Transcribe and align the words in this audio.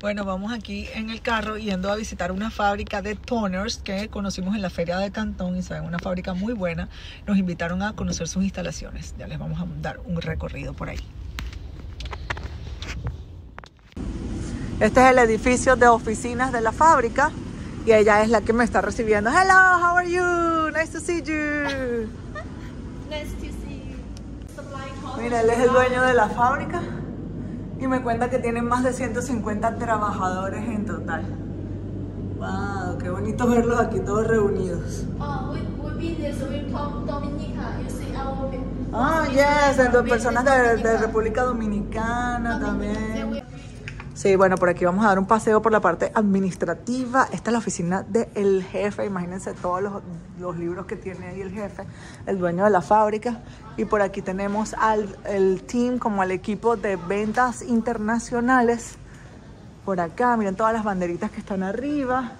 Bueno, 0.00 0.24
vamos 0.24 0.52
aquí 0.52 0.88
en 0.94 1.10
el 1.10 1.20
carro 1.22 1.58
yendo 1.58 1.90
a 1.90 1.96
visitar 1.96 2.30
una 2.30 2.52
fábrica 2.52 3.02
de 3.02 3.16
toners 3.16 3.78
que 3.78 4.08
conocimos 4.08 4.54
en 4.54 4.62
la 4.62 4.70
feria 4.70 4.96
de 4.96 5.10
Cantón 5.10 5.56
y 5.56 5.62
saben, 5.62 5.86
una 5.86 5.98
fábrica 5.98 6.34
muy 6.34 6.52
buena. 6.52 6.88
Nos 7.26 7.36
invitaron 7.36 7.82
a 7.82 7.94
conocer 7.94 8.28
sus 8.28 8.44
instalaciones. 8.44 9.16
Ya 9.18 9.26
les 9.26 9.40
vamos 9.40 9.60
a 9.60 9.66
dar 9.82 9.98
un 10.04 10.22
recorrido 10.22 10.72
por 10.72 10.88
ahí. 10.88 11.00
Este 14.78 15.00
es 15.00 15.10
el 15.10 15.18
edificio 15.18 15.74
de 15.74 15.88
oficinas 15.88 16.52
de 16.52 16.60
la 16.60 16.70
fábrica 16.70 17.32
y 17.84 17.90
ella 17.90 18.22
es 18.22 18.28
la 18.28 18.42
que 18.42 18.52
me 18.52 18.62
está 18.62 18.80
recibiendo. 18.80 19.30
Hello, 19.30 19.78
how 19.82 19.96
are 19.96 20.08
you? 20.08 20.70
Nice 20.78 20.92
to 20.92 21.00
see 21.00 21.22
you. 21.22 21.34
Nice 23.10 23.32
to 23.40 23.46
see 23.46 23.82
you. 23.82 25.20
Mira, 25.20 25.40
él 25.40 25.50
es 25.50 25.58
el 25.58 25.70
dueño 25.70 26.02
de 26.02 26.14
la 26.14 26.28
fábrica 26.28 26.80
y 27.80 27.86
me 27.86 28.02
cuenta 28.02 28.28
que 28.28 28.38
tienen 28.38 28.66
más 28.66 28.84
de 28.84 28.92
150 28.92 29.76
trabajadores 29.76 30.68
en 30.68 30.86
total. 30.86 31.24
Wow, 32.38 32.98
qué 32.98 33.10
bonito 33.10 33.46
verlos 33.48 33.80
aquí 33.80 34.00
todos 34.00 34.26
reunidos. 34.26 35.04
Uh, 35.18 35.52
we, 35.52 35.60
we've 35.82 35.98
been 35.98 36.20
there, 36.20 36.32
so 36.32 36.46
from 36.70 37.06
Dominica. 37.06 37.80
You 37.82 37.90
see 37.90 38.14
our 38.16 38.48
Ah, 38.92 39.26
yes, 39.30 39.76
personas 40.08 40.44
de, 40.44 40.82
de 40.82 40.98
República 40.98 41.42
Dominicana 41.42 42.58
también. 42.58 43.37
Sí, 44.18 44.34
bueno, 44.34 44.56
por 44.56 44.68
aquí 44.68 44.84
vamos 44.84 45.04
a 45.04 45.10
dar 45.10 45.20
un 45.20 45.26
paseo 45.26 45.62
por 45.62 45.70
la 45.70 45.78
parte 45.78 46.10
administrativa. 46.12 47.28
Esta 47.30 47.50
es 47.50 47.52
la 47.52 47.58
oficina 47.60 48.02
del 48.02 48.64
jefe. 48.64 49.06
Imagínense 49.06 49.52
todos 49.52 49.80
los, 49.80 50.02
los 50.40 50.58
libros 50.58 50.86
que 50.86 50.96
tiene 50.96 51.28
ahí 51.28 51.40
el 51.40 51.52
jefe, 51.52 51.84
el 52.26 52.36
dueño 52.36 52.64
de 52.64 52.70
la 52.70 52.80
fábrica. 52.80 53.38
Y 53.76 53.84
por 53.84 54.02
aquí 54.02 54.20
tenemos 54.20 54.74
al 54.74 55.16
el 55.24 55.62
team, 55.62 56.00
como 56.00 56.20
al 56.20 56.32
equipo 56.32 56.76
de 56.76 56.96
ventas 56.96 57.62
internacionales. 57.62 58.96
Por 59.84 60.00
acá, 60.00 60.36
miren 60.36 60.56
todas 60.56 60.72
las 60.72 60.82
banderitas 60.82 61.30
que 61.30 61.38
están 61.38 61.62
arriba. 61.62 62.32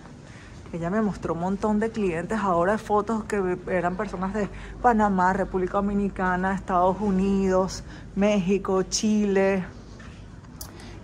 Ella 0.73 0.90
me 0.90 1.01
mostró 1.01 1.35
un 1.35 1.40
montón 1.42 1.79
de 1.79 1.90
clientes 1.92 2.40
ahora 2.40 2.73
de 2.73 2.79
fotos 2.79 3.23
que 3.23 3.57
eran 3.68 3.95
personas 3.95 4.35
de 4.35 4.48
Panamá, 4.82 5.32
República 5.32 5.74
Dominicana, 5.74 6.57
Estados 6.57 6.96
Unidos, 7.01 7.85
México, 8.16 8.82
Chile, 8.82 9.65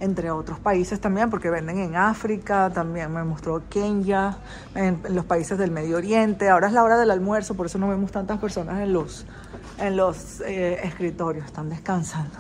entre 0.00 0.31
otros 0.31 0.59
países 0.59 1.00
también, 1.00 1.31
porque 1.31 1.50
venden 1.50 1.78
en 1.78 1.97
África, 1.97 2.70
también 2.73 3.12
me 3.12 3.25
mostró 3.25 3.62
Kenia, 3.69 4.37
en, 4.75 5.00
en 5.05 5.14
los 5.14 5.25
países 5.25 5.59
del 5.59 5.70
Medio 5.70 5.97
Oriente. 5.97 6.48
Ahora 6.48 6.67
es 6.69 6.73
la 6.73 6.83
hora 6.83 6.98
del 6.98 7.11
almuerzo, 7.11 7.55
por 7.55 7.67
eso 7.67 7.78
no 7.78 7.89
vemos 7.89 8.11
tantas 8.12 8.39
personas 8.39 8.81
en 8.81 8.92
los, 8.92 9.25
en 9.78 9.97
los 9.97 10.41
eh, 10.41 10.81
escritorios, 10.84 11.47
están 11.47 11.69
descansando. 11.70 12.39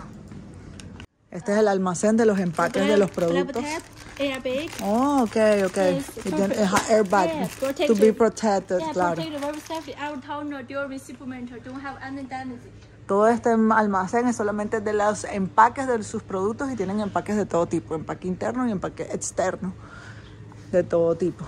Este 1.30 1.52
es 1.52 1.58
el 1.58 1.66
almacén 1.66 2.16
de 2.16 2.26
los 2.26 2.38
empaques 2.38 2.86
de 2.86 2.96
los 2.96 3.10
productos. 3.10 3.64
Oh, 4.84 5.24
ok, 5.24 5.36
ok. 5.66 5.76
Es 5.76 6.88
airbag, 6.88 7.48
to 7.88 7.94
be 7.96 8.12
protected, 8.12 8.78
claro. 8.92 9.20
Todo 13.06 13.28
este 13.28 13.50
almacén 13.50 14.28
es 14.28 14.36
solamente 14.36 14.80
de 14.80 14.94
los 14.94 15.24
empaques 15.24 15.86
de 15.86 16.02
sus 16.02 16.22
productos 16.22 16.70
y 16.70 16.76
tienen 16.76 17.00
empaques 17.00 17.36
de 17.36 17.44
todo 17.44 17.66
tipo, 17.66 17.94
empaque 17.94 18.28
interno 18.28 18.66
y 18.66 18.72
empaque 18.72 19.02
externo, 19.12 19.74
de 20.72 20.82
todo 20.82 21.14
tipo. 21.14 21.44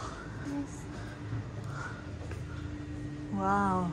Wow. 3.32 3.86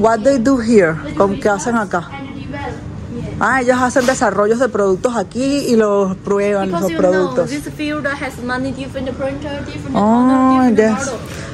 What 0.00 0.20
they 0.22 0.38
do 0.38 0.60
here? 0.60 0.96
¿Cómo 1.16 1.38
qué 1.40 1.48
hacen 1.48 1.76
acá? 1.76 2.08
Ah, 3.40 3.60
ellos 3.62 3.78
hacen 3.80 4.06
desarrollos 4.06 4.58
de 4.58 4.68
productos 4.68 5.16
aquí 5.16 5.42
y 5.68 5.76
los 5.76 6.16
prueban 6.16 6.66
Because 6.70 6.92
los 6.92 6.98
productos. 7.00 7.50
Oh. 9.94 10.62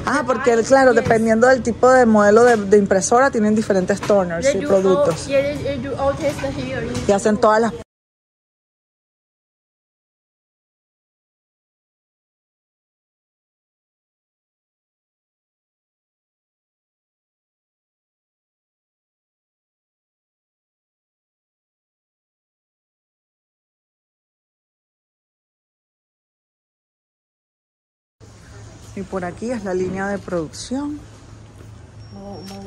Ah, 0.09 0.23
porque 0.25 0.55
claro, 0.63 0.93
Yes. 0.93 1.03
dependiendo 1.03 1.47
del 1.49 1.63
tipo 1.63 1.91
de 1.91 2.07
modelo 2.07 2.45
de, 2.45 2.57
de 2.57 2.79
impresora, 2.79 3.31
tienen 3.31 3.55
diferentes 3.55 4.01
toners 4.01 4.47
y 4.55 4.59
all, 4.59 4.67
productos. 4.67 5.27
yeah, 5.27 5.43
they, 5.43 5.57
they 5.59 5.79
do 5.79 5.91
all 6.01 6.15
test 6.15 6.39
here. 6.57 6.87
Y 7.09 7.13
hacen 7.13 7.37
todas 7.39 7.61
las 7.61 7.73
Y 28.97 29.03
por 29.03 29.25
aquí 29.25 29.51
es 29.51 29.63
la 29.65 29.75
línea 29.75 30.09
de 30.09 30.19
producción. 30.19 30.99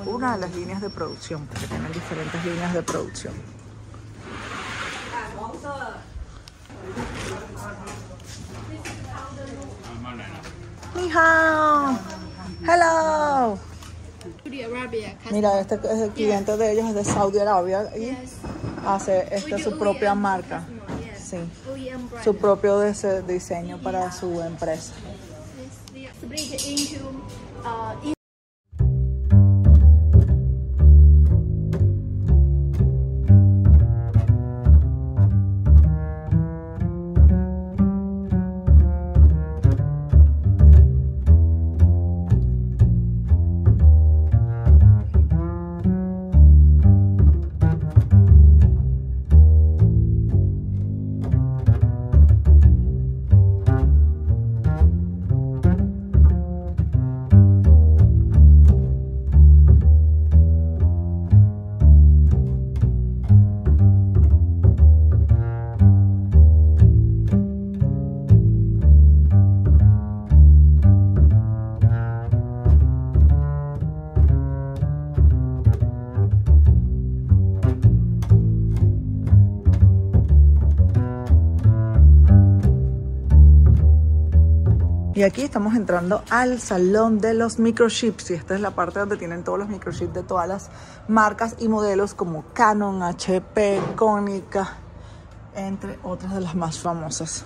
Una 0.05 0.35
de 0.35 0.41
las 0.41 0.55
líneas 0.55 0.81
de 0.81 0.89
producción, 0.89 1.45
porque 1.47 1.67
tienen 1.67 1.91
diferentes 1.91 2.45
líneas 2.45 2.73
de 2.73 2.83
producción. 2.83 3.33
Ni 10.95 11.09
hao. 11.11 11.97
Hello. 12.67 13.57
Mira, 15.31 15.59
este 15.59 15.75
es 15.75 15.99
el 16.01 16.11
cliente 16.11 16.57
de 16.57 16.71
ellos, 16.71 16.89
es 16.89 16.95
de 16.95 17.05
Saudi 17.05 17.39
Arabia 17.39 17.89
y 17.95 18.17
hace 18.85 19.27
esta 19.33 19.57
su 19.59 19.77
propia 19.77 20.15
marca. 20.15 20.63
Sí. 21.17 21.37
Su 22.23 22.35
propio 22.35 22.81
dise- 22.81 23.21
diseño 23.25 23.77
para 23.81 24.11
su 24.11 24.41
empresa. 24.41 24.93
Yes, 26.31 26.49
they 26.49 26.55
are 26.55 26.59
split 26.59 26.91
into 26.91 27.21
uh, 27.65 27.95
Y 85.19 85.23
aquí 85.23 85.41
estamos 85.41 85.75
entrando 85.75 86.23
al 86.29 86.61
salón 86.61 87.19
de 87.19 87.33
los 87.33 87.59
microchips 87.59 88.31
y 88.31 88.35
esta 88.35 88.55
es 88.55 88.61
la 88.61 88.71
parte 88.71 88.99
donde 88.99 89.17
tienen 89.17 89.43
todos 89.43 89.59
los 89.59 89.67
microchips 89.67 90.13
de 90.13 90.23
todas 90.23 90.47
las 90.47 90.69
marcas 91.09 91.57
y 91.59 91.67
modelos 91.67 92.13
como 92.13 92.45
Canon, 92.53 93.03
HP, 93.03 93.81
Konica, 93.97 94.77
entre 95.53 95.99
otras 96.03 96.33
de 96.33 96.39
las 96.39 96.55
más 96.55 96.79
famosas. 96.79 97.43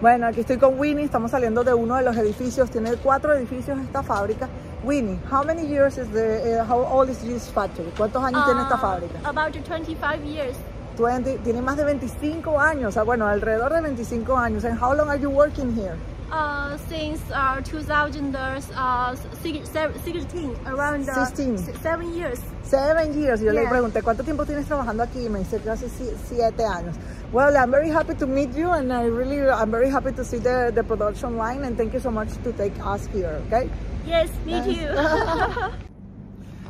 Bueno, 0.00 0.28
aquí 0.28 0.38
estoy 0.38 0.58
con 0.58 0.78
Winnie, 0.78 1.04
estamos 1.04 1.32
saliendo 1.32 1.64
de 1.64 1.74
uno 1.74 1.96
de 1.96 2.02
los 2.02 2.16
edificios, 2.16 2.70
tiene 2.70 2.94
cuatro 2.94 3.32
edificios 3.34 3.76
esta 3.80 4.04
fábrica. 4.04 4.48
Winnie, 4.84 5.18
how 5.32 5.42
many 5.44 5.66
years 5.66 5.98
is 5.98 6.06
the, 6.12 6.60
uh, 6.60 6.64
how 6.64 6.78
old 6.96 7.10
is 7.10 7.18
this 7.18 7.50
factory? 7.50 7.90
¿Cuántos 7.96 8.22
años 8.22 8.44
tiene 8.44 8.62
esta 8.62 8.76
uh, 8.76 8.80
fábrica? 8.80 9.18
about 9.24 9.52
25 9.52 10.24
years. 10.24 10.56
20, 11.04 11.38
tiene 11.44 11.60
más 11.62 11.76
de 11.76 11.84
25 11.84 12.58
años, 12.60 12.88
o 12.88 12.92
sea, 12.92 13.02
bueno, 13.04 13.26
alrededor 13.26 13.72
de 13.72 13.80
25 13.82 14.36
años. 14.36 14.64
And 14.64 14.76
how 14.80 14.92
long 14.94 15.08
are 15.08 15.18
you 15.20 15.30
working 15.30 15.72
here? 15.74 15.94
Uh, 16.30 16.76
since 16.88 17.20
uh, 17.32 17.60
2016, 17.62 20.56
around 20.66 21.08
uh, 21.08 21.14
16. 21.26 21.54
s- 21.54 21.70
seven 21.82 22.12
years. 22.14 22.40
Seven 22.64 23.12
years. 23.14 23.40
Yo 23.40 23.52
le 23.52 23.66
pregunté, 23.68 24.02
¿cuánto 24.02 24.24
tiempo 24.24 24.44
tienes 24.44 24.66
trabajando 24.66 25.04
aquí? 25.04 25.24
Y 25.24 25.28
me 25.28 25.38
dice 25.40 25.60
que 25.60 25.70
hace 25.70 25.88
si- 25.88 26.10
siete 26.28 26.64
años. 26.64 26.96
Well, 27.32 27.56
I'm 27.56 27.70
very 27.70 27.90
happy 27.90 28.14
to 28.16 28.26
meet 28.26 28.54
you 28.56 28.72
and 28.72 28.92
I 28.92 29.04
really, 29.06 29.48
I'm 29.48 29.70
very 29.70 29.88
happy 29.88 30.10
to 30.12 30.24
see 30.24 30.38
the, 30.38 30.72
the 30.74 30.82
production 30.82 31.36
line 31.36 31.64
and 31.64 31.76
thank 31.76 31.92
you 31.94 32.00
so 32.00 32.10
much 32.10 32.28
to 32.42 32.52
take 32.52 32.72
us 32.84 33.06
here, 33.12 33.40
okay? 33.46 33.68
Yes, 34.06 34.28
me 34.44 34.60
too. 34.64 34.88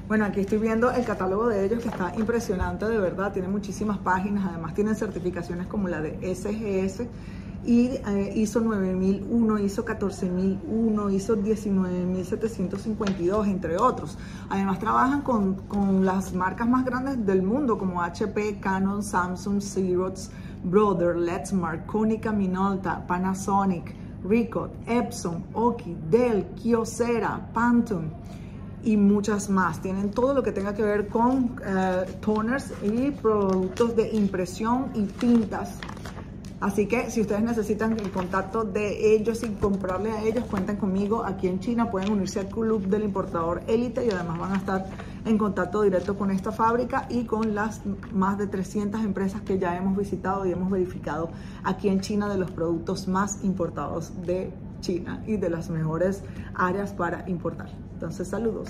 Bueno, 0.09 0.25
aquí 0.25 0.39
estoy 0.39 0.59
viendo 0.59 0.93
el 0.93 1.05
catálogo 1.05 1.49
de 1.49 1.65
ellos 1.65 1.83
que 1.83 1.89
está 1.89 2.13
impresionante, 2.17 2.87
de 2.87 2.97
verdad. 2.97 3.33
Tiene 3.33 3.49
muchísimas 3.49 3.99
páginas, 3.99 4.47
además 4.49 4.73
tienen 4.73 4.95
certificaciones 4.95 5.67
como 5.67 5.89
la 5.89 6.01
de 6.01 6.33
SGS 6.33 7.09
y 7.65 7.89
eh, 7.89 8.33
ISO 8.37 8.61
9001, 8.61 9.59
ISO 9.59 9.85
14001, 9.85 11.11
ISO 11.11 11.35
19752, 11.35 13.49
entre 13.49 13.79
otros. 13.79 14.17
Además 14.49 14.79
trabajan 14.79 15.23
con, 15.23 15.55
con, 15.67 16.05
las 16.05 16.33
marcas 16.33 16.69
más 16.69 16.85
grandes 16.85 17.27
del 17.27 17.43
mundo 17.43 17.77
como 17.77 18.01
HP, 18.01 18.61
Canon, 18.61 19.03
Samsung, 19.03 19.61
Xerox, 19.61 20.31
Brother, 20.63 21.17
Lexmark, 21.17 21.85
Konica 21.87 22.31
Minolta, 22.31 23.05
Panasonic, 23.09 23.93
Ricoh, 24.23 24.69
Epson, 24.87 25.47
Oki, 25.53 25.97
Dell, 26.09 26.47
Kyocera, 26.55 27.51
Pantone 27.53 28.25
y 28.87 28.97
muchas 28.97 29.51
más. 29.51 29.83
Tienen 29.83 30.13
todo 30.13 30.33
lo 30.33 30.43
que 30.43 30.53
tenga 30.53 30.75
que 30.75 30.83
ver 30.83 31.09
con 31.09 31.57
eh, 31.67 32.05
toners 32.21 32.73
y 32.83 33.11
productos 33.11 33.97
de 33.97 34.11
impresión 34.13 34.93
y 34.95 35.03
tintas. 35.03 35.79
Así 36.61 36.87
que 36.87 37.11
si 37.11 37.21
ustedes 37.21 37.43
necesitan 37.43 37.93
el 37.93 38.11
contacto 38.11 38.65
de 38.65 39.15
ellos 39.15 39.43
y 39.43 39.49
comprarle 39.51 40.13
a 40.13 40.23
ellos, 40.23 40.45
cuenten 40.45 40.77
conmigo 40.77 41.25
aquí 41.25 41.49
en 41.49 41.61
China. 41.61 41.91
Pueden 41.91 42.13
unirse 42.13 42.41
al 42.41 42.47
club 42.47 42.87
del 42.87 43.03
importador 43.03 43.63
élite 43.67 44.07
y 44.07 44.11
además 44.11 44.39
van 44.39 44.53
a 44.53 44.57
estar 44.57 44.87
en 45.27 45.37
contacto 45.37 45.83
directo 45.83 46.17
con 46.17 46.31
esta 46.31 46.53
fábrica 46.53 47.07
y 47.11 47.25
con 47.25 47.55
las 47.55 47.83
más 48.13 48.39
de 48.39 48.47
300 48.47 49.05
empresas 49.05 49.43
que 49.43 49.59
ya 49.59 49.77
hemos 49.77 49.97
visitado 49.99 50.47
y 50.47 50.53
hemos 50.53 50.71
verificado 50.71 51.31
aquí 51.65 51.89
en 51.89 52.01
China 52.01 52.29
de 52.29 52.39
los 52.39 52.53
productos 52.53 53.09
más 53.09 53.43
importados 53.43 54.13
de 54.25 54.53
China 54.81 55.23
y 55.27 55.37
de 55.37 55.51
las 55.51 55.71
mejores 55.71 56.23
áreas 56.55 56.93
para 56.93 57.29
importar. 57.29 57.69
Entonces, 57.95 58.29
saludos. 58.29 58.69